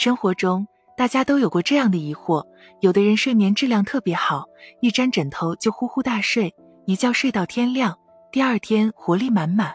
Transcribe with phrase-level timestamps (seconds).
[0.00, 0.66] 生活中，
[0.96, 2.42] 大家都有过这样的疑惑：
[2.80, 4.46] 有的人睡眠质量特别好，
[4.80, 6.54] 一沾枕头就呼呼大睡，
[6.86, 7.98] 一觉睡到天亮，
[8.32, 9.74] 第二天活力满满；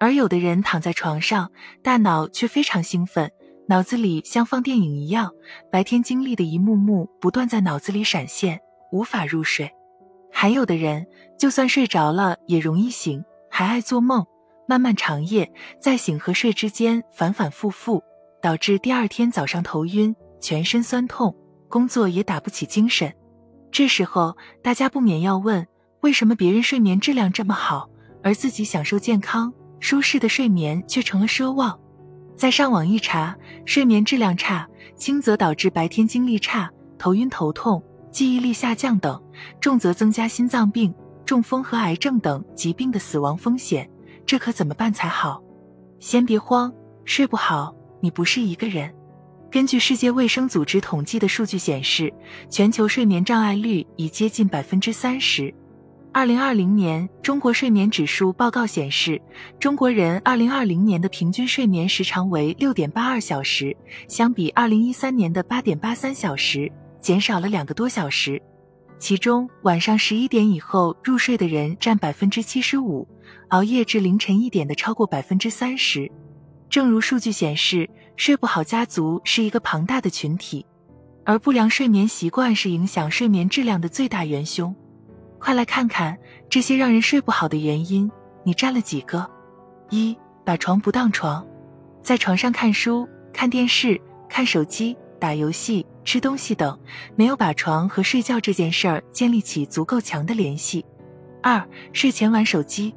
[0.00, 1.48] 而有的人躺在床上，
[1.80, 3.30] 大脑却非常兴奋，
[3.68, 5.30] 脑子里像放电影一样，
[5.70, 8.58] 白天经历的一幕幕不断在脑子里闪现，
[8.90, 9.70] 无法入睡。
[10.32, 11.06] 还有的人，
[11.38, 14.26] 就算睡着了也容易醒，还爱做梦，
[14.66, 18.02] 漫漫长夜在醒和睡之间反反复复，
[18.42, 21.34] 导致第二天早上头晕、全身酸痛，
[21.68, 23.14] 工作也打不起精神。
[23.70, 25.64] 这时候，大家不免要问：
[26.00, 27.88] 为什么别人睡眠质量这么好，
[28.20, 31.78] 而自己享受健康舒适的睡眠却成了奢望？
[32.36, 37.80] 再上网一查，睡眠质量差，轻则导致白天精力差、头晕头痛。
[38.10, 39.22] 记忆力下降等，
[39.60, 40.92] 重则增加心脏病、
[41.24, 43.88] 中风和癌症等疾病的死亡风险，
[44.26, 45.40] 这可怎么办才好？
[46.00, 46.70] 先别慌，
[47.04, 48.92] 睡不好你不是一个人。
[49.50, 52.12] 根据世界卫生组织统计的数据显示，
[52.50, 55.52] 全球睡眠障碍率已接近百分之三十。
[56.12, 59.20] 二零二零年中国睡眠指数报告显示，
[59.58, 63.74] 中国人二零二零年的平均睡眠时长为六点八二小时，
[64.08, 66.70] 相比二零一三年的八点八三小时。
[67.00, 68.40] 减少了两个多小时，
[68.98, 73.08] 其中晚上十一点以后入睡的人占百分之七十五，
[73.48, 76.08] 熬夜至凌晨一点的超过百分之三十。
[76.72, 80.64] 正如数据显示，睡不好家族是一个庞大的群体，
[81.22, 84.74] 而不良睡眠习惯是影响睡眠质量的最大元凶。
[85.38, 86.16] 快来看看
[86.48, 88.10] 这些让人睡不好的原因，
[88.42, 89.30] 你占了几个？
[89.90, 91.46] 一把床不当床，
[92.02, 95.84] 在床上看书、看电视、看手机、打游戏。
[96.04, 96.76] 吃东西等，
[97.14, 100.84] 没有把床和睡觉这件事儿建立起足够强的联系。
[101.42, 102.92] 二、睡前玩手机，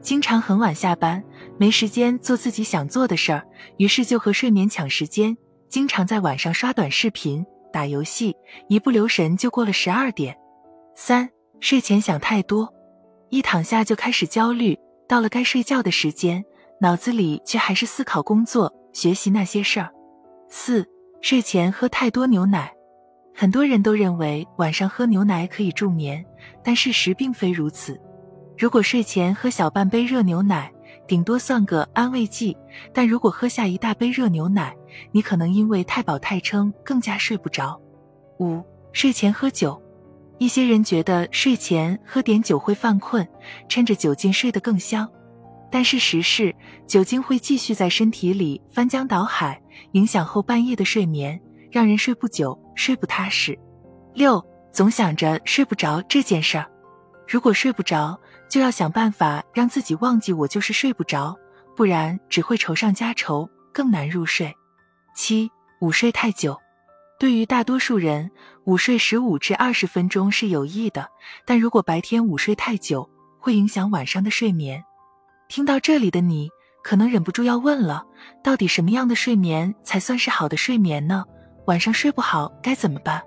[0.00, 1.24] 经常很晚下班，
[1.58, 5.36] 没时间做自己想做的事儿，于是就和睡眠抢时间，
[5.68, 8.34] 经常在晚上刷短视频、打游戏，
[8.68, 10.36] 一不留神就过了十二点。
[10.96, 11.28] 三、
[11.60, 12.72] 睡前想太多，
[13.30, 16.44] 一躺下就开始焦虑，到了该睡觉的时间，
[16.80, 19.90] 脑子里却还是思考工作、学习那些事儿。
[20.48, 20.86] 四。
[21.20, 22.70] 睡前喝太多牛奶，
[23.34, 26.22] 很多人都认为晚上喝牛奶可以助眠，
[26.62, 27.98] 但事实并非如此。
[28.58, 30.70] 如果睡前喝小半杯热牛奶，
[31.06, 32.56] 顶多算个安慰剂；
[32.92, 34.74] 但如果喝下一大杯热牛奶，
[35.12, 37.80] 你可能因为太饱太撑，更加睡不着。
[38.40, 38.62] 五、
[38.92, 39.80] 睡前喝酒，
[40.38, 43.26] 一些人觉得睡前喝点酒会犯困，
[43.68, 45.08] 趁着酒劲睡得更香。
[45.70, 46.54] 但事实是，
[46.86, 49.60] 酒精会继续在身体里翻江倒海，
[49.92, 51.40] 影响后半夜的睡眠，
[51.70, 53.58] 让人睡不久、睡不踏实。
[54.14, 54.40] 六，
[54.72, 56.70] 总想着睡不着这件事儿，
[57.26, 58.16] 如果睡不着，
[58.48, 61.36] 就要想办法让自己忘记我就是睡不着，
[61.76, 64.54] 不然只会愁上加愁，更难入睡。
[65.16, 65.50] 七，
[65.80, 66.58] 午睡太久，
[67.18, 68.30] 对于大多数人，
[68.64, 71.08] 午睡十五至二十分钟是有益的，
[71.46, 73.08] 但如果白天午睡太久，
[73.40, 74.82] 会影响晚上的睡眠。
[75.48, 76.48] 听到这里的你，
[76.82, 78.04] 可能忍不住要问了：
[78.42, 81.24] 到底什么样的睡眠才算是好的睡眠呢？
[81.66, 83.22] 晚上睡不好该怎么办？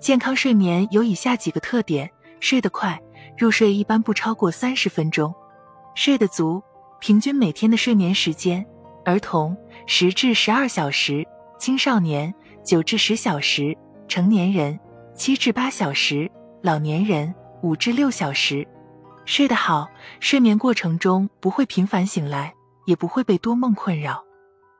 [0.00, 2.10] 健康睡眠有以下几个特点：
[2.40, 3.00] 睡得快，
[3.40, 5.32] 入睡一般不超过三十分钟；
[5.94, 6.62] 睡得足，
[6.98, 8.62] 平均每天的睡眠时间，
[9.02, 9.56] 儿童
[9.86, 11.26] 十至十二小时，
[11.58, 13.74] 青少年九至十小时，
[14.06, 14.78] 成年人
[15.14, 16.30] 七至八小时，
[16.62, 18.68] 老年人五至六小时。
[19.24, 19.88] 睡得好，
[20.20, 22.52] 睡眠过程中不会频繁醒来，
[22.84, 24.22] 也不会被多梦困扰。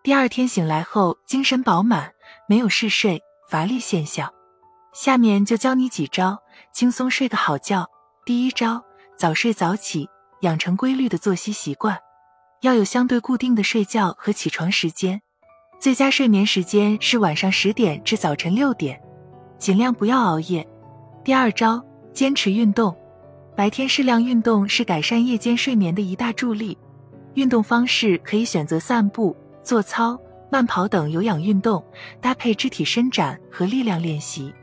[0.03, 2.13] 第二天醒来后精神饱满，
[2.47, 4.31] 没有嗜睡、乏力现象。
[4.93, 6.37] 下面就教你几招
[6.75, 7.89] 轻松睡个好觉。
[8.31, 8.81] 第一招，
[9.17, 10.09] 早睡早起，
[10.43, 11.99] 养成规律的作息习惯，
[12.61, 15.21] 要有相对固定的睡觉和起床时间。
[15.81, 19.03] 最佳睡眠时间是晚上十点至早晨六点，
[19.59, 20.65] 尽量不要熬夜。
[21.25, 22.97] 第二招，坚持运动。
[23.57, 26.79] 白天适量运动是改善夜间睡眠的一大助力。
[27.35, 30.17] 运动方式可以选择散步、做操、
[30.53, 31.85] 慢跑等有氧运动，
[32.21, 34.55] 搭配肢体伸展和力量练习。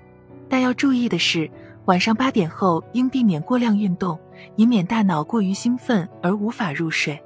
[0.47, 1.51] 但要注意的是，
[1.87, 4.19] 晚上八点后应避免过量运动，
[4.57, 7.17] 以免大脑过于兴奋而无法入睡。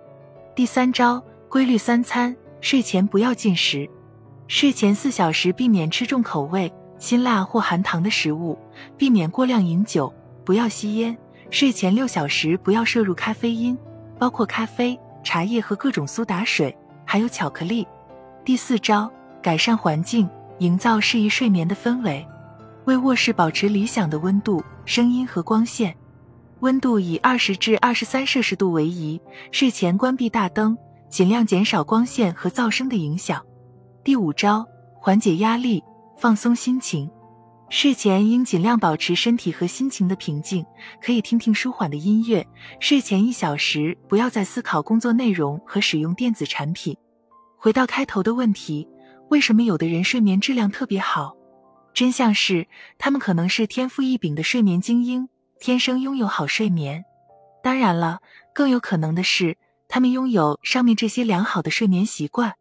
[0.55, 3.89] 第三招，规律三餐，睡前不要进食。
[4.47, 8.55] 睡前四小时避免吃重口味、辛辣或含糖的食物，
[8.95, 10.13] 避免过量饮酒，
[10.45, 11.17] 不要吸烟。
[11.49, 13.75] 睡前六小时不要摄入咖啡因，
[14.19, 17.87] 包括咖啡、茶叶和各种苏打水，还有巧克力。
[18.45, 19.11] 第四招，
[19.41, 20.29] 改善环境，
[20.59, 22.23] 营造适宜睡眠的氛围，
[22.85, 25.95] 为卧室保持理想的温度、声音和光线。
[26.61, 29.19] 温度以二十至二十三摄氏度为宜。
[29.51, 30.77] 睡前关闭大灯，
[31.09, 33.43] 尽量减少光线和噪声的影响。
[34.03, 34.65] 第五招，
[34.99, 35.83] 缓解压力，
[36.17, 37.09] 放松心情。
[37.69, 40.65] 睡前应尽量保持身体和心情的平静，
[41.01, 42.45] 可以听听舒缓的音乐。
[42.79, 46.95] 睡前一小时不要再思考工作内容和使用电子产品。
[47.57, 48.87] 回到开头的问题，
[49.29, 51.33] 为什么有的人睡眠质量特别好？
[51.93, 52.67] 真相是，
[52.97, 55.27] 他们可能是天赋异禀的睡眠精英，
[55.59, 57.03] 天生拥有好睡眠。
[57.61, 58.19] 当然了，
[58.53, 59.57] 更有可能的是，
[59.87, 62.55] 他们拥有上面这些良好的睡眠习惯。